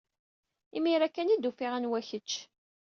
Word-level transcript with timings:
Imir-a 0.77 1.07
kan 1.09 1.31
ay 1.31 1.37
d-ufiɣ 1.39 1.71
anwa 1.77 1.99
kecc. 2.09 2.31